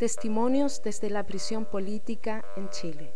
Testimonios 0.00 0.82
desde 0.82 1.10
la 1.10 1.26
prisión 1.26 1.66
política 1.66 2.42
en 2.56 2.70
Chile. 2.70 3.12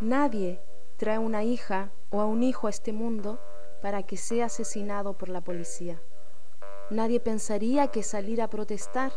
Nadie 0.00 0.62
trae 0.96 1.18
una 1.18 1.44
hija 1.44 1.92
o 2.08 2.22
a 2.22 2.24
un 2.24 2.42
hijo 2.42 2.68
a 2.68 2.70
este 2.70 2.94
mundo 2.94 3.38
para 3.82 4.02
que 4.02 4.16
sea 4.16 4.46
asesinado 4.46 5.18
por 5.18 5.28
la 5.28 5.42
policía. 5.42 6.00
Nadie 6.88 7.20
pensaría 7.20 7.88
que 7.88 8.02
salir 8.02 8.40
a 8.40 8.48
protestar 8.48 9.12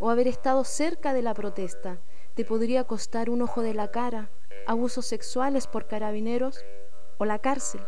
o 0.00 0.10
haber 0.10 0.26
estado 0.26 0.64
cerca 0.64 1.14
de 1.14 1.22
la 1.22 1.34
protesta 1.34 2.00
te 2.34 2.44
podría 2.44 2.82
costar 2.82 3.30
un 3.30 3.40
ojo 3.40 3.62
de 3.62 3.74
la 3.74 3.92
cara, 3.92 4.32
abusos 4.66 5.06
sexuales 5.06 5.68
por 5.68 5.86
carabineros 5.86 6.64
o 7.18 7.26
la 7.26 7.38
cárcel. 7.38 7.80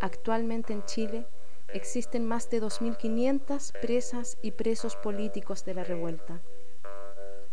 Actualmente 0.00 0.72
en 0.72 0.84
Chile 0.84 1.28
existen 1.74 2.26
más 2.26 2.50
de 2.50 2.62
2.500 2.62 3.72
presas 3.80 4.38
y 4.42 4.52
presos 4.52 4.96
políticos 4.96 5.64
de 5.64 5.74
la 5.74 5.84
revuelta. 5.84 6.40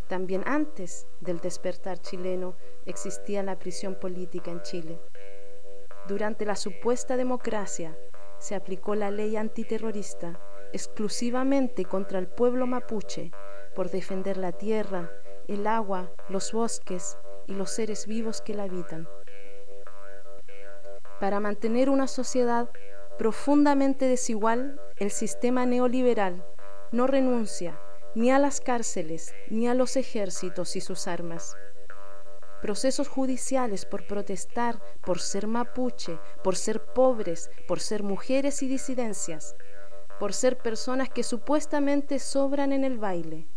También 0.08 0.44
antes 0.46 1.08
del 1.20 1.40
despertar 1.40 2.00
chileno 2.00 2.56
existía 2.86 3.44
la 3.44 3.60
prisión 3.60 3.96
política 3.96 4.52
en 4.52 4.62
Chile. 4.62 5.00
Durante 6.08 6.46
la 6.46 6.56
supuesta 6.56 7.18
democracia 7.18 7.98
se 8.40 8.56
aplicó 8.56 8.96
la 8.96 9.12
ley 9.12 9.36
antiterrorista 9.36 10.40
exclusivamente 10.72 11.86
contra 11.86 12.20
el 12.20 12.28
pueblo 12.28 12.68
mapuche 12.68 13.32
por 13.76 13.90
defender 13.90 14.38
la 14.38 14.54
tierra, 14.54 15.12
el 15.48 15.68
agua, 15.68 16.12
los 16.30 16.52
bosques 16.52 17.18
y 17.46 17.54
los 17.54 17.72
seres 17.72 18.08
vivos 18.08 18.42
que 18.42 18.54
la 18.54 18.64
habitan. 18.64 19.08
Para 21.20 21.40
mantener 21.40 21.90
una 21.90 22.08
sociedad 22.08 22.70
profundamente 23.18 24.08
desigual, 24.08 24.80
el 24.96 25.12
sistema 25.12 25.66
neoliberal 25.66 26.46
no 26.92 27.08
renuncia 27.08 27.80
ni 28.16 28.32
a 28.32 28.40
las 28.40 28.62
cárceles 28.62 29.34
ni 29.50 29.68
a 29.68 29.74
los 29.74 29.96
ejércitos 29.96 30.76
y 30.76 30.82
sus 30.82 31.08
armas. 31.08 31.56
Procesos 32.62 33.08
judiciales 33.08 33.86
por 33.86 34.08
protestar, 34.08 34.82
por 35.02 35.20
ser 35.20 35.48
mapuche, 35.48 36.20
por 36.44 36.56
ser 36.56 36.84
pobres, 36.94 37.52
por 37.68 37.80
ser 37.80 38.04
mujeres 38.04 38.64
y 38.64 38.68
disidencias, 38.68 39.56
por 40.20 40.34
ser 40.34 40.58
personas 40.58 41.10
que 41.10 41.24
supuestamente 41.24 42.20
sobran 42.20 42.72
en 42.72 42.84
el 42.84 42.98
baile. 42.98 43.48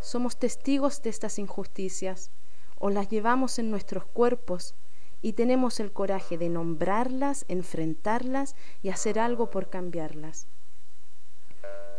Somos 0.00 0.36
testigos 0.36 1.02
de 1.02 1.10
estas 1.10 1.38
injusticias 1.38 2.30
o 2.78 2.90
las 2.90 3.08
llevamos 3.08 3.58
en 3.58 3.70
nuestros 3.70 4.04
cuerpos 4.04 4.74
y 5.22 5.32
tenemos 5.34 5.80
el 5.80 5.92
coraje 5.92 6.36
de 6.36 6.48
nombrarlas, 6.48 7.44
enfrentarlas 7.48 8.56
y 8.82 8.90
hacer 8.90 9.18
algo 9.18 9.48
por 9.50 9.70
cambiarlas. 9.70 10.48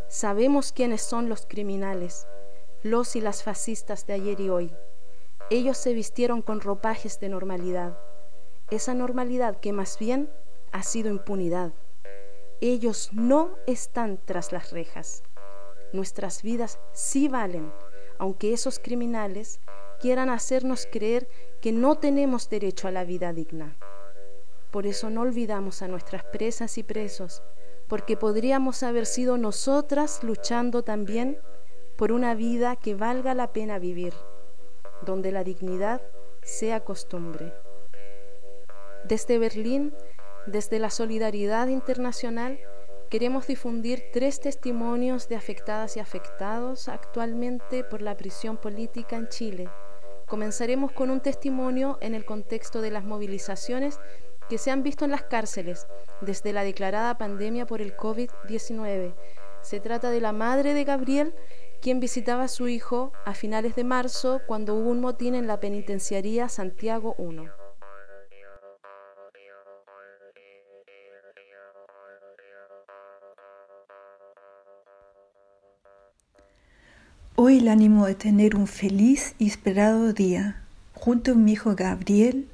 Sabemos 0.10 0.74
quiénes 0.74 1.02
son 1.02 1.30
los 1.30 1.46
criminales, 1.46 2.28
los 2.84 3.16
y 3.16 3.22
las 3.22 3.42
fascistas 3.42 4.06
de 4.06 4.14
ayer 4.14 4.40
y 4.42 4.50
hoy. 4.50 4.76
Ellos 5.50 5.78
se 5.78 5.94
vistieron 5.94 6.42
con 6.42 6.62
ropajes 6.62 7.20
de 7.20 7.30
normalidad, 7.30 7.98
esa 8.70 8.94
normalidad 8.94 9.60
que 9.60 9.74
más 9.74 9.98
bien 9.98 10.30
ha 10.72 10.84
sido 10.84 11.10
impunidad. 11.10 11.74
Ellos 12.60 13.10
no 13.14 13.56
están 13.68 14.20
tras 14.24 14.52
las 14.52 14.72
rejas. 14.72 15.24
Nuestras 15.94 16.44
vidas 16.44 16.80
sí 16.92 17.28
valen, 17.28 17.72
aunque 18.18 18.54
esos 18.54 18.80
criminales 18.80 19.60
quieran 20.00 20.30
hacernos 20.30 20.88
creer 20.92 21.30
que 21.64 21.72
no 21.72 21.96
tenemos 21.96 22.50
derecho 22.50 22.90
a 22.90 22.92
la 22.92 23.06
vida 23.06 23.32
digna. 23.32 23.78
Por 24.70 24.86
eso 24.86 25.10
no 25.10 25.22
olvidamos 25.22 25.82
a 25.82 25.88
nuestras 25.88 26.26
presas 26.26 26.78
y 26.78 26.84
presos, 26.84 27.42
porque 27.88 28.18
podríamos 28.18 28.84
haber 28.84 29.06
sido 29.06 29.38
nosotras 29.38 30.26
luchando 30.26 30.84
también 30.84 31.40
por 31.96 32.12
una 32.12 32.36
vida 32.36 32.76
que 32.76 32.96
valga 32.96 33.34
la 33.34 33.54
pena 33.54 33.80
vivir, 33.80 34.14
donde 35.06 35.32
la 35.32 35.46
dignidad 35.46 36.02
sea 36.42 36.84
costumbre. 36.84 37.54
Desde 39.06 39.40
Berlín, 39.40 39.96
desde 40.46 40.80
la 40.80 40.90
solidaridad 40.90 41.68
internacional, 41.68 42.60
queremos 43.10 43.48
difundir 43.48 44.04
tres 44.12 44.42
testimonios 44.42 45.30
de 45.30 45.38
afectadas 45.38 45.96
y 45.96 46.02
afectados 46.02 46.90
actualmente 46.90 47.86
por 47.86 48.02
la 48.02 48.18
prisión 48.18 48.58
política 48.58 49.16
en 49.16 49.30
Chile 49.30 49.70
Comenzaremos 50.34 50.92
con 50.92 51.12
un 51.12 51.20
testimonio 51.20 52.00
en 52.02 52.16
el 52.16 52.26
contexto 52.26 52.82
de 52.82 52.90
las 52.90 53.04
movilizaciones 53.04 54.00
que 54.50 54.58
se 54.58 54.72
han 54.72 54.82
visto 54.82 55.06
en 55.06 55.12
las 55.12 55.22
cárceles 55.22 55.86
desde 56.22 56.54
la 56.54 56.64
declarada 56.64 57.20
pandemia 57.20 57.68
por 57.68 57.84
el 57.84 57.96
COVID-19. 57.96 59.14
Se 59.62 59.80
trata 59.80 60.10
de 60.10 60.22
la 60.22 60.32
madre 60.32 60.74
de 60.74 60.86
Gabriel, 60.86 61.36
quien 61.84 62.00
visitaba 62.00 62.46
a 62.46 62.48
su 62.48 62.68
hijo 62.68 63.12
a 63.26 63.36
finales 63.36 63.76
de 63.76 63.84
marzo 63.84 64.42
cuando 64.48 64.74
hubo 64.74 64.90
un 64.90 65.02
motín 65.02 65.36
en 65.36 65.46
la 65.46 65.60
penitenciaría 65.60 66.50
Santiago 66.50 67.16
I. 67.20 67.63
Hoy 77.36 77.58
el 77.58 77.68
ánimo 77.68 78.06
de 78.06 78.14
tener 78.14 78.56
un 78.56 78.68
feliz 78.68 79.34
y 79.40 79.48
esperado 79.48 80.14
día 80.14 80.62
junto 80.94 81.32
a 81.32 81.36
mi 81.36 81.54
hijo 81.54 81.76
Gabriel 81.76 82.48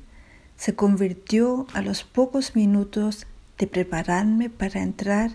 se 0.55 0.73
convirtió 0.73 1.67
a 1.73 1.81
los 1.81 2.05
pocos 2.05 2.55
minutos 2.55 3.27
de 3.57 3.67
prepararme 3.67 4.49
para 4.49 4.81
entrar 4.81 5.31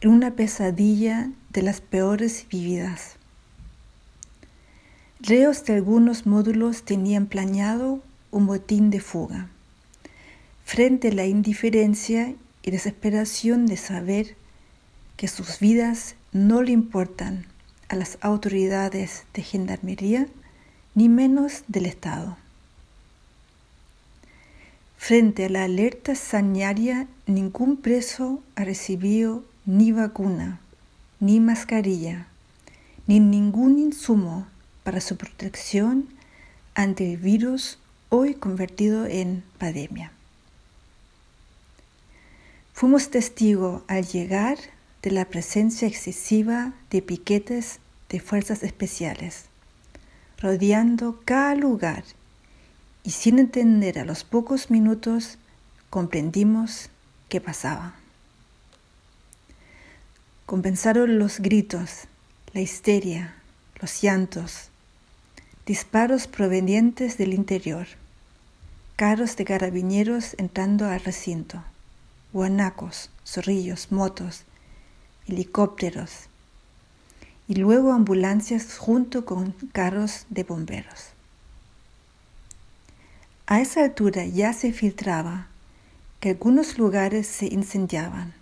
en 0.00 0.10
una 0.10 0.32
pesadilla 0.32 1.30
de 1.52 1.62
las 1.62 1.80
peores 1.80 2.44
vividas. 2.50 3.18
Reos 5.20 5.64
de 5.64 5.74
algunos 5.74 6.26
módulos 6.26 6.82
tenían 6.82 7.26
planeado 7.26 8.00
un 8.32 8.48
botín 8.48 8.90
de 8.90 8.98
fuga. 8.98 9.48
Frente 10.64 11.10
a 11.10 11.14
la 11.14 11.26
indiferencia 11.26 12.34
y 12.64 12.72
desesperación 12.72 13.66
de 13.66 13.76
saber 13.76 14.34
que 15.16 15.28
sus 15.28 15.60
vidas 15.60 16.16
no 16.32 16.62
le 16.62 16.72
importan 16.72 17.51
a 17.92 17.94
las 17.94 18.16
autoridades 18.22 19.24
de 19.34 19.42
gendarmería, 19.42 20.26
ni 20.94 21.10
menos 21.10 21.62
del 21.68 21.84
Estado. 21.84 22.38
Frente 24.96 25.44
a 25.44 25.50
la 25.50 25.64
alerta 25.64 26.14
sanitaria, 26.14 27.06
ningún 27.26 27.76
preso 27.76 28.42
ha 28.56 28.64
recibido 28.64 29.44
ni 29.66 29.92
vacuna, 29.92 30.58
ni 31.20 31.38
mascarilla, 31.38 32.28
ni 33.06 33.20
ningún 33.20 33.78
insumo 33.78 34.46
para 34.84 35.02
su 35.02 35.18
protección 35.18 36.08
ante 36.74 37.12
el 37.12 37.18
virus 37.18 37.78
hoy 38.08 38.32
convertido 38.32 39.04
en 39.04 39.44
pandemia. 39.58 40.12
Fuimos 42.72 43.10
testigos 43.10 43.82
al 43.86 44.06
llegar 44.06 44.56
de 45.02 45.10
la 45.10 45.26
presencia 45.26 45.86
excesiva 45.86 46.72
de 46.90 47.02
piquetes 47.02 47.80
de 48.12 48.20
fuerzas 48.20 48.62
especiales, 48.62 49.46
rodeando 50.38 51.20
cada 51.24 51.54
lugar 51.54 52.04
y 53.02 53.10
sin 53.10 53.38
entender 53.38 53.98
a 53.98 54.04
los 54.04 54.22
pocos 54.22 54.70
minutos 54.70 55.38
comprendimos 55.90 56.90
qué 57.28 57.40
pasaba. 57.40 57.94
Compensaron 60.44 61.18
los 61.18 61.40
gritos, 61.40 62.02
la 62.52 62.60
histeria, 62.60 63.34
los 63.80 64.02
llantos, 64.02 64.68
disparos 65.64 66.26
provenientes 66.26 67.16
del 67.16 67.32
interior, 67.32 67.86
carros 68.96 69.36
de 69.36 69.46
carabineros 69.46 70.34
entrando 70.36 70.86
al 70.86 71.00
recinto, 71.00 71.64
guanacos, 72.34 73.08
zorrillos, 73.24 73.90
motos, 73.90 74.42
helicópteros, 75.26 76.28
y 77.48 77.56
luego 77.56 77.92
ambulancias 77.92 78.78
junto 78.78 79.24
con 79.24 79.52
carros 79.72 80.26
de 80.30 80.44
bomberos. 80.44 81.08
A 83.46 83.60
esa 83.60 83.84
altura 83.84 84.24
ya 84.24 84.52
se 84.52 84.72
filtraba 84.72 85.48
que 86.20 86.30
algunos 86.30 86.78
lugares 86.78 87.26
se 87.26 87.46
incendiaban, 87.46 88.32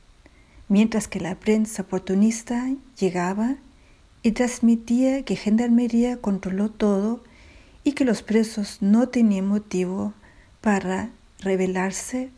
mientras 0.69 1.09
que 1.09 1.21
la 1.21 1.35
prensa 1.35 1.83
oportunista 1.83 2.69
llegaba 2.99 3.57
y 4.23 4.33
transmitía 4.33 5.25
que 5.25 5.37
Gendarmería 5.37 6.19
controló 6.19 6.69
todo 6.71 7.25
y 7.83 7.93
que 7.93 8.05
los 8.05 8.23
presos 8.23 8.79
no 8.83 9.09
tenían 9.09 9.49
motivo 9.49 10.13
para 10.61 11.09
rebelarse, 11.39 12.29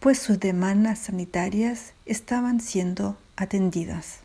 pues 0.00 0.18
sus 0.18 0.40
demandas 0.40 0.98
sanitarias 1.00 1.92
estaban 2.06 2.60
siendo 2.60 3.18
atendidas 3.36 4.20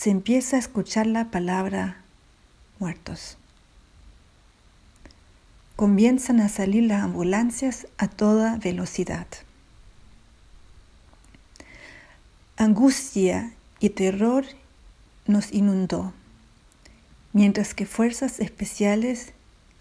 se 0.00 0.08
empieza 0.08 0.56
a 0.56 0.60
escuchar 0.60 1.06
la 1.06 1.30
palabra 1.30 1.98
muertos. 2.78 3.36
Comienzan 5.76 6.40
a 6.40 6.48
salir 6.48 6.84
las 6.84 7.02
ambulancias 7.02 7.86
a 7.98 8.08
toda 8.08 8.56
velocidad. 8.56 9.26
Angustia 12.56 13.52
y 13.78 13.90
terror 13.90 14.46
nos 15.26 15.52
inundó, 15.52 16.14
mientras 17.34 17.74
que 17.74 17.84
fuerzas 17.84 18.40
especiales 18.40 19.34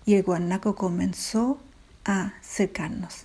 y 0.06 0.16
el 0.16 0.24
guanaco 0.24 0.76
comenzó 0.76 1.62
a 2.04 2.34
cercarnos, 2.42 3.24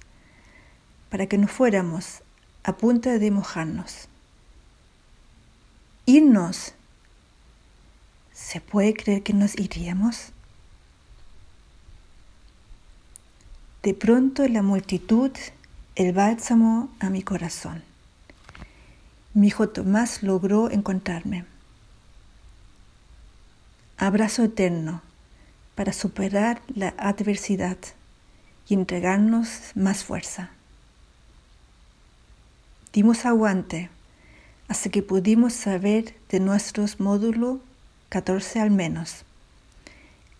para 1.11 1.27
que 1.27 1.39
no 1.39 1.49
fuéramos 1.49 2.23
a 2.63 2.77
punta 2.77 3.19
de 3.19 3.33
mojarnos. 3.33 4.07
Irnos. 6.07 6.75
¿Se 8.35 8.61
puede 8.61 8.95
creer 8.95 9.23
que 9.23 9.33
nos 9.33 9.57
iríamos? 9.57 10.33
De 13.85 13.95
pronto 13.95 14.47
la 14.49 14.61
multitud, 14.61 15.31
el 15.95 16.13
bálsamo 16.13 16.91
a 16.99 17.11
mi 17.11 17.23
corazón. 17.23 17.85
Mi 19.35 19.49
hijo 19.49 19.69
Tomás 19.69 20.25
logró 20.25 20.69
encontrarme. 20.69 21.45
Abrazo 23.99 24.43
eterno 24.43 25.01
para 25.77 25.93
superar 25.93 26.61
la 26.75 26.89
adversidad 26.99 27.79
y 28.69 28.75
entregarnos 28.75 29.71
más 29.77 30.03
fuerza. 30.03 30.51
Dimos 32.93 33.27
aguante 33.27 33.91
hasta 34.67 34.91
que 34.91 35.03
pudimos 35.03 35.53
saber 35.53 36.17
de 36.31 36.41
nuestros 36.41 36.99
módulos 36.99 37.61
14 38.15 38.61
al 38.61 38.71
menos, 38.71 39.25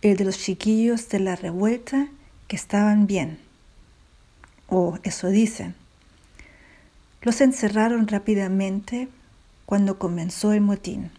el 0.01 0.17
de 0.17 0.23
los 0.23 0.39
chiquillos 0.39 1.09
de 1.09 1.19
la 1.19 1.35
revuelta 1.35 2.07
que 2.47 2.55
estaban 2.55 3.09
bien, 3.09 3.41
o 4.69 5.01
eso 5.03 5.27
dicen. 5.27 5.75
Los 7.21 7.41
encerraron 7.41 8.07
rápidamente 8.07 9.09
cuando 9.67 9.99
comenzó 9.99 10.53
el 10.53 10.61
motín, 10.61 11.11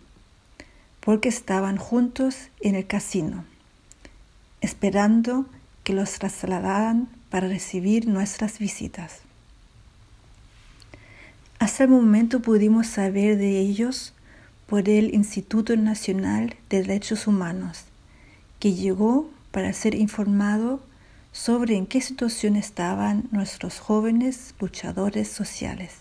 porque 1.01 1.27
estaban 1.27 1.75
juntos 1.75 2.47
en 2.61 2.75
el 2.75 2.87
casino, 2.87 3.43
esperando 4.61 5.47
que 5.83 5.91
los 5.91 6.13
trasladaran 6.13 7.09
para 7.29 7.49
recibir 7.49 8.07
nuestras 8.07 8.59
visitas. 8.59 9.19
Hasta 11.59 11.83
el 11.83 11.89
momento 11.89 12.41
pudimos 12.41 12.87
saber 12.87 13.37
de 13.37 13.59
ellos 13.59 14.13
por 14.67 14.89
el 14.89 15.13
Instituto 15.13 15.75
Nacional 15.75 16.55
de 16.69 16.81
Derechos 16.81 17.27
Humanos, 17.27 17.85
que 18.59 18.73
llegó 18.73 19.29
para 19.51 19.73
ser 19.73 19.95
informado 19.95 20.81
sobre 21.31 21.75
en 21.75 21.85
qué 21.85 22.01
situación 22.01 22.55
estaban 22.55 23.27
nuestros 23.31 23.79
jóvenes 23.79 24.55
luchadores 24.59 25.27
sociales 25.27 25.93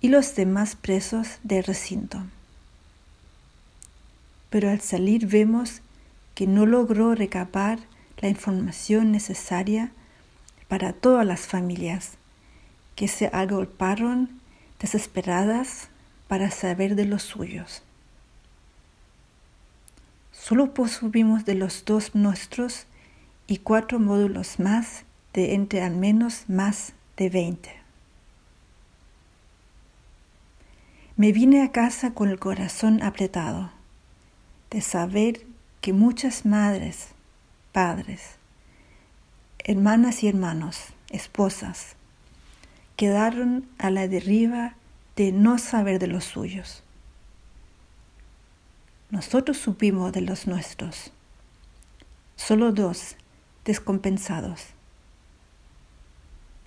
y 0.00 0.08
los 0.08 0.34
demás 0.34 0.76
presos 0.76 1.38
del 1.42 1.64
recinto. 1.64 2.22
Pero 4.50 4.68
al 4.68 4.80
salir 4.80 5.26
vemos 5.26 5.80
que 6.34 6.46
no 6.46 6.66
logró 6.66 7.14
recabar 7.14 7.78
la 8.18 8.28
información 8.28 9.12
necesaria 9.12 9.92
para 10.68 10.92
todas 10.92 11.26
las 11.26 11.42
familias 11.42 12.12
que 12.96 13.08
se 13.08 13.28
agolparon 13.28 14.30
desesperadas 14.80 15.89
para 16.30 16.52
saber 16.52 16.94
de 16.94 17.06
los 17.06 17.24
suyos. 17.24 17.82
Solo 20.30 20.74
posubimos 20.74 21.44
de 21.44 21.56
los 21.56 21.84
dos 21.84 22.14
nuestros 22.14 22.86
y 23.48 23.56
cuatro 23.56 23.98
módulos 23.98 24.60
más 24.60 25.02
de 25.32 25.54
entre 25.54 25.82
al 25.82 25.96
menos 25.96 26.44
más 26.46 26.92
de 27.16 27.30
veinte. 27.30 27.72
Me 31.16 31.32
vine 31.32 31.64
a 31.64 31.72
casa 31.72 32.14
con 32.14 32.28
el 32.28 32.38
corazón 32.38 33.02
apretado 33.02 33.72
de 34.70 34.82
saber 34.82 35.44
que 35.80 35.92
muchas 35.92 36.46
madres, 36.46 37.08
padres, 37.72 38.36
hermanas 39.58 40.22
y 40.22 40.28
hermanos, 40.28 40.78
esposas, 41.10 41.96
quedaron 42.94 43.66
a 43.78 43.90
la 43.90 44.06
deriva 44.06 44.76
de 45.20 45.32
no 45.32 45.58
saber 45.58 45.98
de 45.98 46.06
los 46.06 46.24
suyos. 46.24 46.82
Nosotros 49.10 49.58
supimos 49.58 50.12
de 50.12 50.22
los 50.22 50.46
nuestros, 50.46 51.12
solo 52.36 52.72
dos 52.72 53.16
descompensados. 53.66 54.68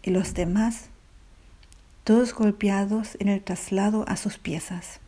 Y 0.03 0.11
los 0.11 0.35
demás, 0.35 0.89
todos 2.03 2.35
golpeados 2.35 3.17
en 3.19 3.29
el 3.29 3.41
traslado 3.41 4.05
a 4.07 4.17
sus 4.17 4.37
piezas. 4.37 4.99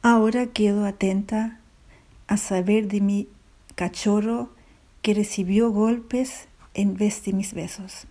Ahora 0.00 0.46
quedo 0.46 0.86
atenta 0.86 1.60
a 2.28 2.38
saber 2.38 2.88
de 2.88 3.02
mi 3.02 3.28
cachorro 3.74 4.48
que 5.02 5.12
recibió 5.12 5.70
golpes 5.70 6.48
en 6.72 6.96
vez 6.96 7.22
de 7.26 7.34
mis 7.34 7.52
besos, 7.52 8.06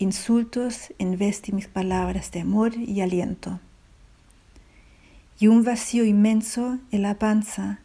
insultos 0.00 0.94
de 0.98 1.52
mis 1.52 1.68
palabras 1.68 2.32
de 2.32 2.40
amor 2.40 2.74
y 2.74 3.02
aliento, 3.02 3.60
y 5.38 5.48
un 5.48 5.62
vacío 5.62 6.06
inmenso 6.06 6.78
en 6.90 7.02
la 7.02 7.18
panza 7.18 7.80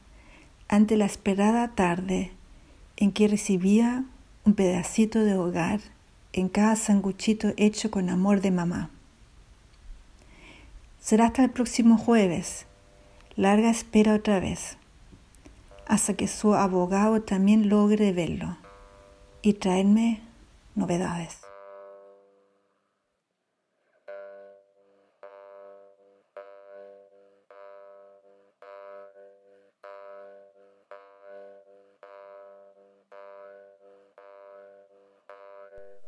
ante 0.70 0.96
la 0.96 1.06
esperada 1.06 1.76
tarde 1.76 2.32
en 2.96 3.12
que 3.12 3.28
recibía 3.28 4.06
un 4.46 4.54
pedacito 4.54 5.20
de 5.20 5.36
hogar 5.36 5.82
en 6.32 6.48
cada 6.48 6.78
sanguchito 6.78 7.54
hecho 7.58 7.92
con 7.92 8.10
amor 8.10 8.40
de 8.40 8.52
mamá. 8.52 8.90
Será 11.02 11.26
hasta 11.26 11.44
el 11.44 11.50
próximo 11.50 11.98
jueves, 11.98 12.66
larga 13.36 13.70
espera 13.70 14.16
otra 14.16 14.40
vez, 14.40 14.78
hasta 15.86 16.14
que 16.14 16.30
su 16.30 16.56
abogado 16.56 17.22
también 17.22 17.68
logre 17.68 18.14
verlo 18.14 18.58
y 19.42 19.54
traerme 19.56 20.22
novedades. 20.76 21.45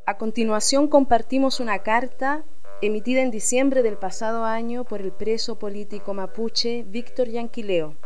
A 0.09 0.17
continuación 0.17 0.87
compartimos 0.87 1.59
una 1.59 1.79
carta 1.79 2.45
emitida 2.81 3.19
en 3.23 3.29
diciembre 3.29 3.83
del 3.83 3.97
pasado 3.97 4.45
año 4.45 4.85
por 4.85 5.01
el 5.01 5.11
preso 5.11 5.59
político 5.59 6.13
mapuche 6.13 6.85
Víctor 6.87 7.27
Yanquileo, 7.27 7.97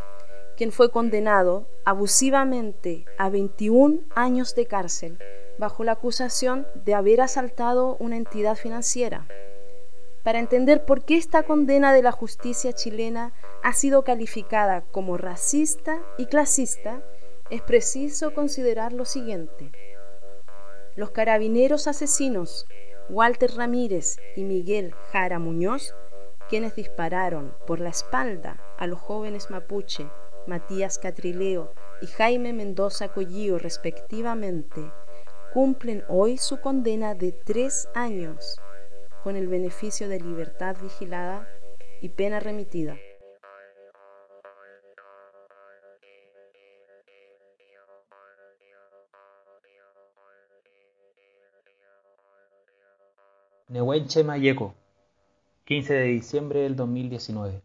quien 0.57 0.71
fue 0.71 0.89
condenado 0.89 1.67
abusivamente 1.85 3.05
a 3.19 3.29
21 3.29 3.99
años 4.15 4.55
de 4.55 4.65
cárcel 4.65 5.19
bajo 5.59 5.83
la 5.83 5.91
acusación 5.91 6.65
de 6.73 6.95
haber 6.95 7.21
asaltado 7.21 7.97
una 7.99 8.17
entidad 8.17 8.55
financiera. 8.55 9.27
Para 10.23 10.39
entender 10.39 10.85
por 10.85 11.05
qué 11.05 11.17
esta 11.17 11.43
condena 11.43 11.93
de 11.93 12.01
la 12.01 12.11
justicia 12.11 12.73
chilena 12.73 13.31
ha 13.61 13.73
sido 13.73 14.03
calificada 14.03 14.81
como 14.91 15.17
racista 15.17 15.99
y 16.17 16.25
clasista, 16.25 17.03
es 17.51 17.61
preciso 17.61 18.33
considerar 18.33 18.91
lo 18.91 19.05
siguiente. 19.05 19.71
Los 20.95 21.11
carabineros 21.11 21.87
asesinos 21.87 22.67
Walter 23.09 23.51
Ramírez 23.55 24.17
y 24.35 24.43
Miguel 24.43 24.93
Jara 25.11 25.39
Muñoz, 25.39 25.95
quienes 26.49 26.75
dispararon 26.75 27.55
por 27.65 27.79
la 27.79 27.89
espalda 27.89 28.59
a 28.77 28.87
los 28.87 28.99
jóvenes 28.99 29.49
mapuche 29.49 30.07
Matías 30.47 30.99
Catrileo 30.99 31.73
y 32.01 32.07
Jaime 32.07 32.51
Mendoza 32.51 33.07
Collío 33.07 33.57
respectivamente, 33.57 34.81
cumplen 35.53 36.03
hoy 36.09 36.37
su 36.37 36.59
condena 36.59 37.15
de 37.15 37.31
tres 37.31 37.87
años 37.93 38.59
con 39.23 39.37
el 39.37 39.47
beneficio 39.47 40.09
de 40.09 40.19
libertad 40.19 40.75
vigilada 40.81 41.47
y 42.01 42.09
pena 42.09 42.41
remitida. 42.41 42.97
Nehuenche 53.71 54.25
Mayeco, 54.25 54.75
15 55.63 55.93
de 55.93 56.03
diciembre 56.07 56.59
del 56.59 56.75
2019. 56.75 57.61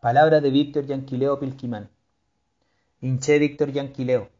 Palabra 0.00 0.40
de 0.40 0.48
Víctor 0.48 0.86
Yanquileo 0.86 1.38
Pilquimán. 1.38 1.90
Hinché 3.02 3.38
Víctor 3.38 3.72
Yanquileo. 3.72 4.30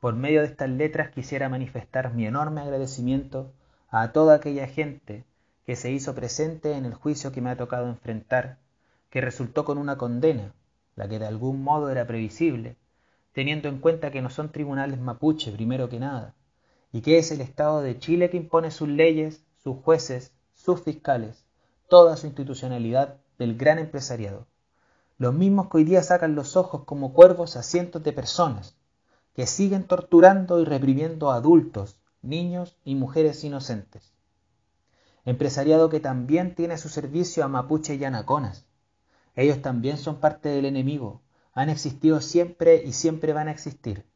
Por 0.00 0.16
medio 0.16 0.40
de 0.40 0.48
estas 0.48 0.68
letras 0.68 1.10
quisiera 1.10 1.48
manifestar 1.48 2.12
mi 2.14 2.26
enorme 2.26 2.62
agradecimiento 2.62 3.52
a 3.90 4.10
toda 4.10 4.34
aquella 4.34 4.66
gente 4.66 5.22
que 5.64 5.76
se 5.76 5.92
hizo 5.92 6.16
presente 6.16 6.72
en 6.72 6.84
el 6.84 6.94
juicio 6.94 7.30
que 7.30 7.40
me 7.40 7.50
ha 7.50 7.56
tocado 7.56 7.86
enfrentar, 7.86 8.58
que 9.08 9.20
resultó 9.20 9.64
con 9.64 9.78
una 9.78 9.96
condena, 9.96 10.52
la 10.96 11.08
que 11.08 11.20
de 11.20 11.26
algún 11.26 11.62
modo 11.62 11.90
era 11.90 12.08
previsible, 12.08 12.74
teniendo 13.34 13.68
en 13.68 13.78
cuenta 13.78 14.10
que 14.10 14.20
no 14.20 14.30
son 14.30 14.50
tribunales 14.50 14.98
mapuche 14.98 15.52
primero 15.52 15.88
que 15.88 16.00
nada, 16.00 16.34
y 16.92 17.02
que 17.02 17.18
es 17.18 17.30
el 17.30 17.40
Estado 17.40 17.82
de 17.82 17.98
Chile 17.98 18.30
que 18.30 18.36
impone 18.36 18.70
sus 18.70 18.88
leyes, 18.88 19.42
sus 19.62 19.76
jueces, 19.82 20.32
sus 20.54 20.82
fiscales, 20.82 21.44
toda 21.88 22.16
su 22.16 22.26
institucionalidad 22.26 23.16
del 23.38 23.56
gran 23.56 23.78
empresariado. 23.78 24.46
Los 25.18 25.34
mismos 25.34 25.68
que 25.68 25.78
hoy 25.78 25.84
día 25.84 26.02
sacan 26.02 26.34
los 26.34 26.56
ojos 26.56 26.84
como 26.84 27.12
cuervos 27.12 27.56
a 27.56 27.62
cientos 27.62 28.02
de 28.02 28.12
personas, 28.12 28.76
que 29.34 29.46
siguen 29.46 29.84
torturando 29.84 30.60
y 30.60 30.64
reprimiendo 30.64 31.30
a 31.30 31.36
adultos, 31.36 31.98
niños 32.22 32.76
y 32.84 32.94
mujeres 32.94 33.44
inocentes. 33.44 34.12
Empresariado 35.24 35.90
que 35.90 36.00
también 36.00 36.54
tiene 36.54 36.74
a 36.74 36.78
su 36.78 36.88
servicio 36.88 37.44
a 37.44 37.48
mapuche 37.48 37.96
y 37.96 38.04
anaconas. 38.04 38.66
Ellos 39.36 39.62
también 39.62 39.98
son 39.98 40.20
parte 40.20 40.48
del 40.48 40.64
enemigo, 40.64 41.22
han 41.52 41.68
existido 41.68 42.20
siempre 42.20 42.82
y 42.84 42.92
siempre 42.92 43.32
van 43.32 43.48
a 43.48 43.52
existir. 43.52 44.06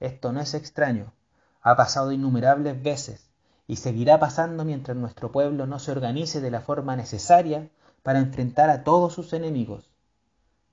Esto 0.00 0.32
no 0.32 0.40
es 0.40 0.54
extraño, 0.54 1.12
ha 1.60 1.76
pasado 1.76 2.12
innumerables 2.12 2.82
veces 2.82 3.28
y 3.66 3.76
seguirá 3.76 4.18
pasando 4.18 4.64
mientras 4.64 4.96
nuestro 4.96 5.30
pueblo 5.30 5.66
no 5.66 5.78
se 5.78 5.92
organice 5.92 6.40
de 6.40 6.50
la 6.50 6.60
forma 6.60 6.96
necesaria 6.96 7.68
para 8.02 8.18
enfrentar 8.18 8.70
a 8.70 8.84
todos 8.84 9.12
sus 9.12 9.32
enemigos, 9.32 9.90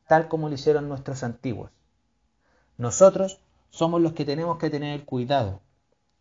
tal 0.08 0.27
como 0.27 0.48
lo 0.48 0.56
hicieron 0.56 0.88
nuestros 0.88 1.24
antiguos. 1.24 1.72
Nosotros 2.77 3.39
somos 3.70 4.01
los 4.01 4.13
que 4.13 4.25
tenemos 4.25 4.58
que 4.58 4.70
tener 4.70 4.94
el 4.94 5.06
cuidado, 5.06 5.62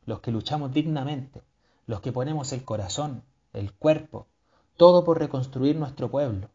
los 0.06 0.20
que 0.20 0.32
luchamos 0.32 0.72
dignamente, 0.72 1.42
los 1.86 2.00
que 2.00 2.12
ponemos 2.12 2.52
el 2.52 2.64
corazón, 2.64 3.22
el 3.52 3.72
cuerpo, 3.72 4.26
todo 4.76 5.04
por 5.04 5.18
reconstruir 5.18 5.76
nuestro 5.76 6.10
pueblo. 6.10 6.48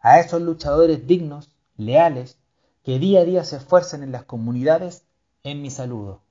A 0.00 0.18
esos 0.18 0.42
luchadores 0.42 1.06
dignos, 1.06 1.50
leales, 1.76 2.38
que 2.82 2.98
día 2.98 3.20
a 3.20 3.24
día 3.24 3.44
se 3.44 3.56
esfuerzan 3.56 4.02
en 4.02 4.12
las 4.12 4.24
comunidades, 4.24 5.04
en 5.44 5.62
mi 5.62 5.70
saludo. 5.70 6.22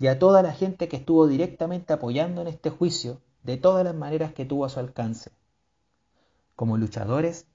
Y 0.00 0.06
a 0.06 0.18
toda 0.18 0.42
la 0.42 0.52
gente 0.52 0.88
que 0.88 0.96
estuvo 0.96 1.28
directamente 1.28 1.92
apoyando 1.92 2.40
en 2.40 2.48
este 2.48 2.70
juicio 2.70 3.20
de 3.42 3.58
todas 3.58 3.84
las 3.84 3.94
maneras 3.94 4.32
que 4.32 4.46
tuvo 4.46 4.64
a 4.64 4.70
su 4.70 4.80
alcance. 4.80 5.30
Como 6.56 6.78
luchadores, 6.78 7.46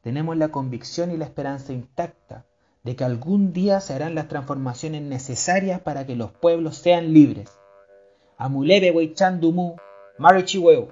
tenemos 0.00 0.38
la 0.38 0.48
convicción 0.48 1.10
y 1.10 1.18
la 1.18 1.26
esperanza 1.26 1.74
intacta 1.74 2.46
de 2.84 2.96
que 2.96 3.04
algún 3.04 3.52
día 3.52 3.82
se 3.82 3.92
harán 3.92 4.14
las 4.14 4.28
transformaciones 4.28 5.02
necesarias 5.02 5.82
para 5.82 6.06
que 6.06 6.16
los 6.16 6.32
pueblos 6.32 6.78
sean 6.78 7.12
libres. 7.12 7.50
Amulebe 8.38 8.90
Weichandumu, 8.92 9.76
Marichiweo. 10.16 10.88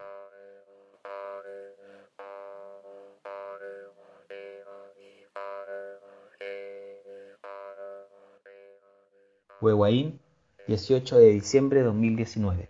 18 10.69 11.17
de 11.17 11.31
diciembre 11.31 11.79
de 11.79 11.87
2019. 11.87 12.69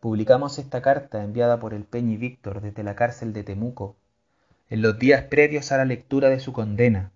Publicamos 0.00 0.58
esta 0.58 0.80
carta 0.80 1.22
enviada 1.22 1.60
por 1.60 1.74
el 1.74 1.84
Peñi 1.84 2.16
Víctor 2.16 2.62
desde 2.62 2.82
la 2.82 2.96
cárcel 2.96 3.34
de 3.34 3.44
Temuco 3.44 3.94
en 4.70 4.80
los 4.80 4.98
días 4.98 5.24
previos 5.24 5.70
a 5.70 5.76
la 5.76 5.84
lectura 5.84 6.30
de 6.30 6.40
su 6.40 6.54
condena, 6.54 7.12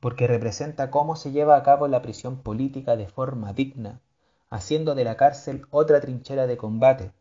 porque 0.00 0.26
representa 0.26 0.90
cómo 0.90 1.14
se 1.14 1.30
lleva 1.30 1.58
a 1.58 1.62
cabo 1.62 1.88
la 1.88 2.00
prisión 2.00 2.38
política 2.38 2.96
de 2.96 3.06
forma 3.06 3.52
digna, 3.52 4.00
haciendo 4.48 4.94
de 4.94 5.04
la 5.04 5.18
cárcel 5.18 5.66
otra 5.68 6.00
trinchera 6.00 6.46
de 6.46 6.56
combate, 6.56 7.12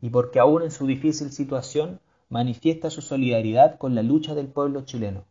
y 0.00 0.10
porque 0.10 0.38
aún 0.38 0.62
en 0.62 0.70
su 0.70 0.86
difícil 0.86 1.32
situación 1.32 1.98
manifiesta 2.28 2.90
su 2.90 3.02
solidaridad 3.02 3.76
con 3.76 3.96
la 3.96 4.04
lucha 4.04 4.36
del 4.36 4.46
pueblo 4.46 4.82
chileno. 4.82 5.24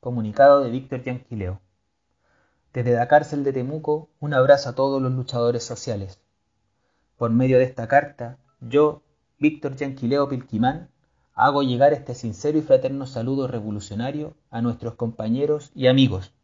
Comunicado 0.00 0.62
de 0.62 0.68
Víctor 0.68 1.02
Yanquileo. 1.02 1.60
Desde 2.76 2.92
la 2.92 3.08
cárcel 3.08 3.42
de 3.42 3.54
Temuco, 3.54 4.10
un 4.20 4.34
abrazo 4.34 4.68
a 4.68 4.74
todos 4.74 5.00
los 5.00 5.10
luchadores 5.10 5.64
sociales. 5.64 6.20
Por 7.16 7.30
medio 7.30 7.56
de 7.56 7.64
esta 7.64 7.88
carta, 7.88 8.36
yo, 8.60 9.00
Víctor 9.38 9.76
Yanquileo 9.76 10.28
Pilquimán, 10.28 10.90
hago 11.32 11.62
llegar 11.62 11.94
este 11.94 12.14
sincero 12.14 12.58
y 12.58 12.60
fraterno 12.60 13.06
saludo 13.06 13.48
revolucionario 13.48 14.34
a 14.50 14.60
nuestros 14.60 14.94
compañeros 14.94 15.70
y 15.74 15.86
amigos, 15.86 16.34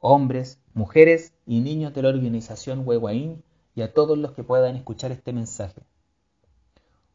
hombres, 0.00 0.62
mujeres 0.72 1.34
y 1.44 1.60
niños 1.60 1.92
de 1.92 2.00
la 2.00 2.08
organización 2.08 2.84
Huehuaín 2.88 3.44
y 3.74 3.82
a 3.82 3.92
todos 3.92 4.16
los 4.16 4.32
que 4.32 4.44
puedan 4.44 4.76
escuchar 4.76 5.12
este 5.12 5.34
mensaje. 5.34 5.82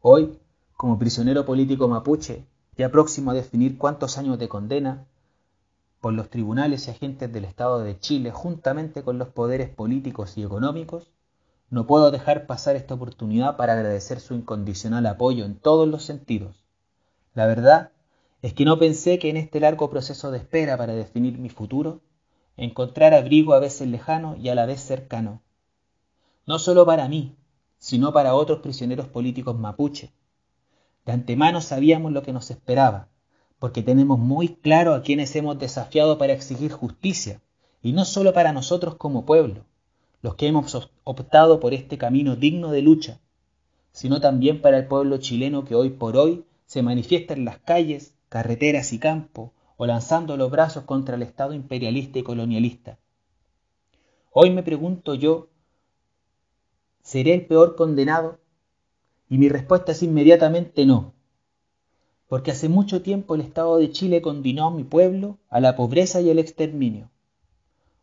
Hoy, 0.00 0.38
como 0.76 1.00
prisionero 1.00 1.44
político 1.44 1.88
mapuche, 1.88 2.46
ya 2.76 2.92
próximo 2.92 3.32
a 3.32 3.34
definir 3.34 3.76
cuántos 3.76 4.18
años 4.18 4.38
de 4.38 4.48
condena, 4.48 5.04
por 6.00 6.12
los 6.12 6.30
tribunales 6.30 6.86
y 6.86 6.90
agentes 6.90 7.32
del 7.32 7.44
Estado 7.44 7.80
de 7.80 7.98
Chile, 7.98 8.30
juntamente 8.30 9.02
con 9.02 9.18
los 9.18 9.28
poderes 9.28 9.68
políticos 9.68 10.38
y 10.38 10.42
económicos, 10.42 11.10
no 11.70 11.86
puedo 11.86 12.10
dejar 12.10 12.46
pasar 12.46 12.76
esta 12.76 12.94
oportunidad 12.94 13.56
para 13.56 13.74
agradecer 13.74 14.20
su 14.20 14.34
incondicional 14.34 15.06
apoyo 15.06 15.44
en 15.44 15.56
todos 15.58 15.86
los 15.88 16.04
sentidos. 16.04 16.64
La 17.34 17.46
verdad 17.46 17.92
es 18.40 18.54
que 18.54 18.64
no 18.64 18.78
pensé 18.78 19.18
que 19.18 19.28
en 19.28 19.36
este 19.36 19.60
largo 19.60 19.90
proceso 19.90 20.30
de 20.30 20.38
espera 20.38 20.76
para 20.76 20.94
definir 20.94 21.38
mi 21.38 21.50
futuro, 21.50 22.00
encontrar 22.56 23.12
abrigo 23.12 23.52
a 23.52 23.58
veces 23.58 23.88
lejano 23.88 24.36
y 24.36 24.48
a 24.48 24.54
la 24.54 24.66
vez 24.66 24.80
cercano. 24.80 25.42
No 26.46 26.58
solo 26.58 26.86
para 26.86 27.08
mí, 27.08 27.36
sino 27.78 28.12
para 28.12 28.34
otros 28.34 28.60
prisioneros 28.60 29.08
políticos 29.08 29.58
mapuche. 29.58 30.12
De 31.04 31.12
antemano 31.12 31.60
sabíamos 31.60 32.12
lo 32.12 32.22
que 32.22 32.32
nos 32.32 32.50
esperaba, 32.50 33.08
porque 33.58 33.82
tenemos 33.82 34.18
muy 34.18 34.48
claro 34.48 34.94
a 34.94 35.02
quienes 35.02 35.34
hemos 35.34 35.58
desafiado 35.58 36.18
para 36.18 36.32
exigir 36.32 36.70
justicia, 36.70 37.40
y 37.82 37.92
no 37.92 38.04
solo 38.04 38.32
para 38.32 38.52
nosotros 38.52 38.94
como 38.96 39.26
pueblo, 39.26 39.64
los 40.22 40.34
que 40.34 40.46
hemos 40.46 40.90
optado 41.04 41.60
por 41.60 41.74
este 41.74 41.98
camino 41.98 42.36
digno 42.36 42.70
de 42.70 42.82
lucha, 42.82 43.20
sino 43.92 44.20
también 44.20 44.60
para 44.60 44.78
el 44.78 44.86
pueblo 44.86 45.18
chileno 45.18 45.64
que 45.64 45.74
hoy 45.74 45.90
por 45.90 46.16
hoy 46.16 46.44
se 46.66 46.82
manifiesta 46.82 47.34
en 47.34 47.44
las 47.44 47.58
calles, 47.58 48.14
carreteras 48.28 48.92
y 48.92 48.98
campos, 48.98 49.50
o 49.76 49.86
lanzando 49.86 50.36
los 50.36 50.50
brazos 50.50 50.84
contra 50.84 51.14
el 51.14 51.22
Estado 51.22 51.54
imperialista 51.54 52.18
y 52.18 52.22
colonialista. 52.24 52.98
Hoy 54.32 54.50
me 54.50 54.64
pregunto 54.64 55.14
yo, 55.14 55.48
¿seré 57.02 57.34
el 57.34 57.46
peor 57.46 57.76
condenado? 57.76 58.40
Y 59.28 59.38
mi 59.38 59.48
respuesta 59.48 59.92
es 59.92 60.02
inmediatamente 60.02 60.84
no 60.84 61.14
porque 62.28 62.50
hace 62.50 62.68
mucho 62.68 63.02
tiempo 63.02 63.34
el 63.34 63.40
Estado 63.40 63.78
de 63.78 63.90
Chile 63.90 64.20
condenó 64.20 64.66
a 64.66 64.70
mi 64.70 64.84
pueblo 64.84 65.38
a 65.48 65.60
la 65.60 65.76
pobreza 65.76 66.20
y 66.20 66.28
el 66.28 66.38
exterminio. 66.38 67.10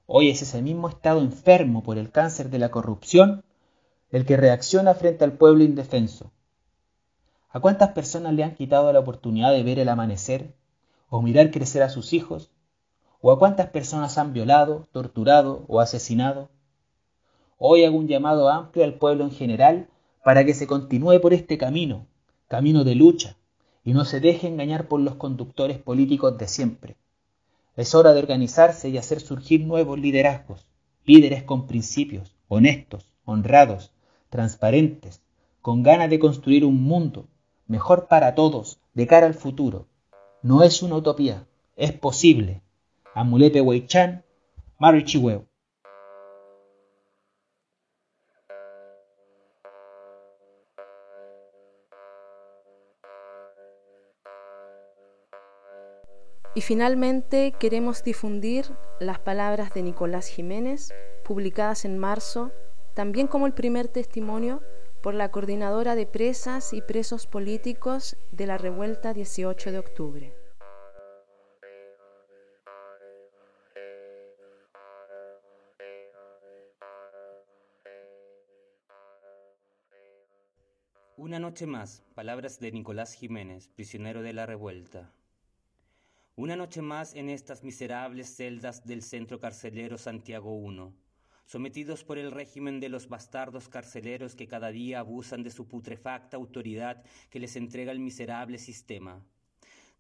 Hoy 0.07 0.29
es 0.29 0.41
ese 0.41 0.61
mismo 0.61 0.89
Estado 0.89 1.21
enfermo 1.21 1.83
por 1.83 1.97
el 1.97 2.11
cáncer 2.11 2.49
de 2.49 2.59
la 2.59 2.69
corrupción 2.69 3.43
el 4.11 4.25
que 4.25 4.37
reacciona 4.37 4.93
frente 4.95 5.23
al 5.23 5.33
pueblo 5.33 5.63
indefenso. 5.63 6.31
¿A 7.49 7.59
cuántas 7.59 7.91
personas 7.91 8.33
le 8.33 8.43
han 8.43 8.55
quitado 8.55 8.91
la 8.91 8.99
oportunidad 8.99 9.51
de 9.51 9.63
ver 9.63 9.79
el 9.79 9.89
amanecer 9.89 10.55
o 11.09 11.21
mirar 11.21 11.51
crecer 11.51 11.83
a 11.83 11.89
sus 11.89 12.13
hijos? 12.13 12.51
¿O 13.21 13.31
a 13.31 13.39
cuántas 13.39 13.69
personas 13.69 14.17
han 14.17 14.33
violado, 14.33 14.87
torturado 14.91 15.65
o 15.67 15.79
asesinado? 15.81 16.49
Hoy 17.57 17.83
hago 17.83 17.97
un 17.97 18.07
llamado 18.07 18.49
amplio 18.49 18.83
al 18.83 18.95
pueblo 18.95 19.23
en 19.23 19.31
general 19.31 19.87
para 20.23 20.45
que 20.45 20.53
se 20.53 20.67
continúe 20.67 21.19
por 21.21 21.33
este 21.33 21.57
camino, 21.57 22.07
camino 22.47 22.83
de 22.83 22.95
lucha, 22.95 23.37
y 23.85 23.93
no 23.93 24.03
se 24.03 24.19
deje 24.19 24.47
engañar 24.47 24.87
por 24.87 24.99
los 24.99 25.15
conductores 25.15 25.77
políticos 25.77 26.37
de 26.37 26.47
siempre. 26.47 26.97
Es 27.77 27.93
hora 27.93 28.13
de 28.13 28.19
organizarse 28.19 28.89
y 28.89 28.97
hacer 28.97 29.21
surgir 29.21 29.61
nuevos 29.61 29.99
liderazgos, 29.99 30.65
líderes 31.05 31.43
con 31.43 31.67
principios, 31.67 32.35
honestos, 32.47 33.11
honrados, 33.25 33.91
transparentes, 34.29 35.21
con 35.61 35.83
ganas 35.83 36.09
de 36.09 36.19
construir 36.19 36.65
un 36.65 36.83
mundo 36.83 37.27
mejor 37.67 38.07
para 38.07 38.33
todos 38.33 38.79
de 38.95 39.07
cara 39.07 39.27
al 39.27 39.35
futuro. 39.35 39.87
No 40.41 40.63
es 40.63 40.81
una 40.81 40.95
utopía, 40.95 41.45
es 41.75 41.91
posible. 41.91 42.61
Amulepe 43.13 43.61
Weichan. 43.61 44.23
Y 56.57 56.61
finalmente 56.61 57.51
queremos 57.59 58.01
difundir 58.01 58.65
las 59.01 59.19
palabras 59.19 59.73
de 59.73 59.83
Nicolás 59.83 60.27
Jiménez, 60.27 60.93
publicadas 61.25 61.83
en 61.83 61.97
marzo, 61.97 62.53
también 62.93 63.27
como 63.27 63.45
el 63.45 63.53
primer 63.53 63.89
testimonio 63.89 64.63
por 65.03 65.13
la 65.13 65.31
coordinadora 65.31 65.95
de 65.95 66.07
presas 66.07 66.71
y 66.71 66.81
presos 66.81 67.27
políticos 67.27 68.15
de 68.31 68.47
la 68.47 68.57
revuelta 68.57 69.13
18 69.13 69.73
de 69.73 69.79
octubre. 69.79 70.33
Una 81.17 81.39
noche 81.39 81.67
más, 81.67 82.01
palabras 82.13 82.61
de 82.61 82.71
Nicolás 82.71 83.13
Jiménez, 83.13 83.67
prisionero 83.67 84.21
de 84.21 84.31
la 84.31 84.45
revuelta. 84.45 85.11
Una 86.37 86.57
noche 86.57 86.81
más 86.81 87.15
en 87.15 87.29
estas 87.29 87.63
miserables 87.63 88.35
celdas 88.35 88.85
del 88.85 89.03
centro 89.03 89.39
carcelero 89.39 89.97
Santiago 89.97 90.61
I, 90.69 90.91
sometidos 91.45 92.03
por 92.03 92.17
el 92.17 92.29
régimen 92.29 92.81
de 92.81 92.89
los 92.89 93.07
bastardos 93.07 93.69
carceleros 93.69 94.35
que 94.35 94.45
cada 94.45 94.69
día 94.69 94.99
abusan 94.99 95.43
de 95.43 95.49
su 95.49 95.65
putrefacta 95.65 96.35
autoridad 96.35 97.05
que 97.29 97.39
les 97.39 97.55
entrega 97.55 97.93
el 97.93 98.01
miserable 98.01 98.57
sistema. 98.57 99.23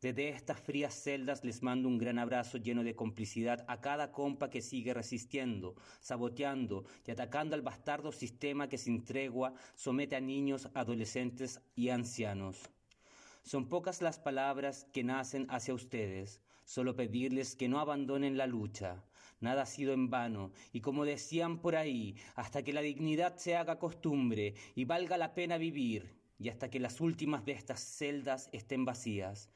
Desde 0.01 0.27
estas 0.27 0.59
frías 0.59 0.93
celdas 0.93 1.45
les 1.45 1.63
mando 1.63 1.87
un 1.87 1.97
gran 1.97 2.19
abrazo 2.19 2.57
lleno 2.57 2.83
de 2.83 2.95
complicidad 2.95 3.63
a 3.69 3.79
cada 3.79 4.11
compa 4.11 4.49
que 4.49 4.61
sigue 4.61 4.93
resistiendo, 4.93 5.75
saboteando 6.01 6.83
y 7.07 7.11
atacando 7.11 7.55
al 7.55 7.61
bastardo 7.61 8.11
sistema 8.11 8.67
que 8.67 8.77
sin 8.77 9.05
tregua 9.05 9.53
somete 9.73 10.17
a 10.17 10.19
niños, 10.19 10.67
adolescentes 10.73 11.61
y 11.77 11.91
ancianos. 11.91 12.74
Son 13.45 13.69
pocas 13.69 14.01
las 14.01 14.17
palabras 14.17 14.87
que 14.91 15.03
nacen 15.03 15.45
hacia 15.51 15.75
ustedes, 15.75 16.41
solo 16.63 16.95
pedirles 16.95 17.55
que 17.55 17.69
no 17.69 17.79
abandonen 17.79 18.37
la 18.37 18.47
lucha. 18.47 19.03
Nada 19.39 19.61
ha 19.61 19.65
sido 19.67 19.93
en 19.93 20.09
vano, 20.09 20.51
y 20.73 20.81
como 20.81 21.05
decían 21.05 21.59
por 21.61 21.75
ahí, 21.75 22.15
hasta 22.33 22.63
que 22.63 22.73
la 22.73 22.81
dignidad 22.81 23.37
se 23.37 23.55
haga 23.55 23.77
costumbre 23.77 24.55
y 24.73 24.85
valga 24.85 25.19
la 25.19 25.35
pena 25.35 25.59
vivir, 25.59 26.15
y 26.39 26.49
hasta 26.49 26.71
que 26.71 26.79
las 26.79 26.99
últimas 26.99 27.45
de 27.45 27.51
estas 27.51 27.81
celdas 27.81 28.49
estén 28.51 28.83
vacías. 28.83 29.51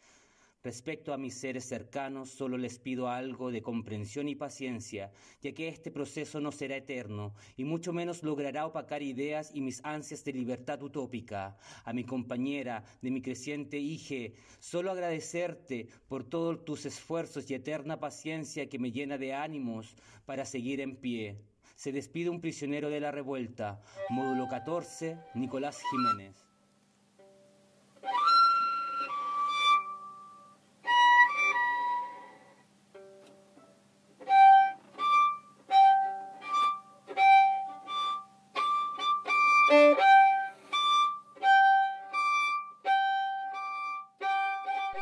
Respecto 0.61 1.13
a 1.13 1.17
mis 1.17 1.35
seres 1.35 1.63
cercanos, 1.63 2.31
solo 2.31 2.57
les 2.57 2.79
pido 2.79 3.07
algo 3.07 3.49
de 3.49 3.61
comprensión 3.61 4.27
y 4.27 4.35
paciencia, 4.35 5.09
ya 5.41 5.53
que 5.53 5.69
este 5.69 5.89
proceso 5.89 6.41
no 6.41 6.51
será 6.51 6.75
eterno, 6.75 7.33
y 7.55 7.63
mucho 7.63 7.93
menos 7.93 8.23
logrará 8.23 8.65
opacar 8.65 9.01
ideas 9.01 9.51
y 9.53 9.61
mis 9.61 9.79
ansias 9.85 10.25
de 10.25 10.33
libertad 10.33 10.83
utópica. 10.83 11.57
A 11.85 11.93
mi 11.93 12.03
compañera, 12.03 12.83
de 13.01 13.09
mi 13.09 13.21
creciente 13.21 13.77
hija, 13.77 14.35
solo 14.59 14.91
agradecerte 14.91 15.87
por 16.09 16.25
todos 16.25 16.65
tus 16.65 16.85
esfuerzos 16.85 17.49
y 17.49 17.53
eterna 17.53 18.01
paciencia 18.01 18.67
que 18.67 18.79
me 18.79 18.91
llena 18.91 19.17
de 19.17 19.33
ánimos 19.33 19.95
para 20.25 20.43
seguir 20.43 20.81
en 20.81 20.97
pie. 20.97 21.37
Se 21.75 21.93
despide 21.93 22.29
un 22.29 22.41
prisionero 22.41 22.89
de 22.89 22.99
la 22.99 23.11
revuelta, 23.11 23.81
módulo 24.09 24.49
14, 24.49 25.17
Nicolás 25.35 25.79
Jiménez. 25.89 26.48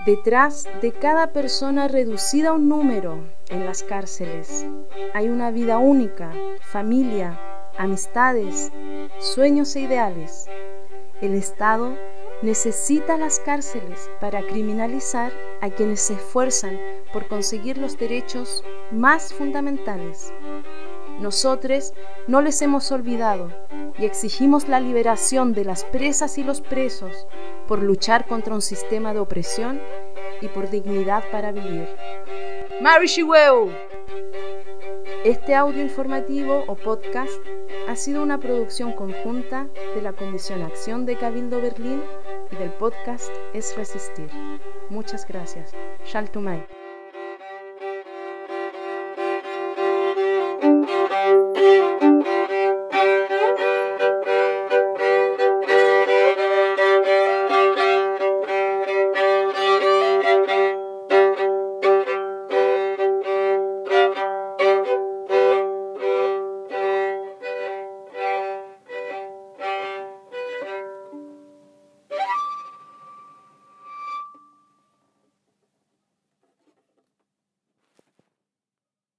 Detrás 0.07 0.69
de 0.81 0.93
cada 0.93 1.33
persona 1.33 1.89
reducida 1.89 2.51
a 2.51 2.53
un 2.53 2.69
número 2.69 3.25
en 3.49 3.65
las 3.65 3.83
cárceles 3.83 4.65
hay 5.13 5.27
una 5.27 5.51
vida 5.51 5.79
única, 5.79 6.31
familia, 6.61 7.37
amistades, 7.77 8.71
sueños 9.19 9.75
e 9.75 9.81
ideales. 9.81 10.47
El 11.19 11.33
Estado 11.33 11.97
necesita 12.41 13.17
las 13.17 13.41
cárceles 13.41 14.09
para 14.21 14.41
criminalizar 14.43 15.33
a 15.59 15.69
quienes 15.71 15.99
se 15.99 16.13
esfuerzan 16.13 16.79
por 17.11 17.27
conseguir 17.27 17.77
los 17.77 17.97
derechos 17.97 18.63
más 18.91 19.33
fundamentales. 19.33 20.31
Nosotros 21.19 21.93
no 22.27 22.41
les 22.41 22.61
hemos 22.61 22.91
olvidado 22.91 23.49
y 23.97 24.05
exigimos 24.05 24.67
la 24.67 24.79
liberación 24.79 25.53
de 25.53 25.65
las 25.65 25.83
presas 25.85 26.37
y 26.37 26.43
los 26.43 26.61
presos 26.61 27.27
por 27.67 27.81
luchar 27.81 28.27
contra 28.27 28.53
un 28.53 28.61
sistema 28.61 29.13
de 29.13 29.19
opresión 29.19 29.81
y 30.41 30.47
por 30.47 30.69
dignidad 30.69 31.23
para 31.31 31.51
vivir. 31.51 31.87
Marishiweo. 32.81 33.69
Este 35.25 35.55
audio 35.55 35.81
informativo 35.81 36.63
o 36.67 36.75
podcast 36.75 37.33
ha 37.87 37.95
sido 37.95 38.21
una 38.21 38.39
producción 38.39 38.93
conjunta 38.93 39.67
de 39.95 40.01
la 40.01 40.13
Comisión 40.13 40.61
Acción 40.61 41.05
de 41.05 41.17
Cabildo 41.17 41.61
Berlín 41.61 42.03
y 42.51 42.55
del 42.55 42.71
podcast 42.73 43.31
Es 43.53 43.75
Resistir. 43.75 44.29
Muchas 44.89 45.27
gracias. 45.27 45.73
Shaltumay. 46.05 46.86